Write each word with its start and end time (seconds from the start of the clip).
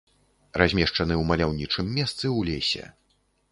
Размешчаны 0.61 1.13
ў 1.17 1.23
маляўнічым 1.33 1.93
месцы 2.01 2.25
ў 2.25 2.51
лесе. 2.51 2.83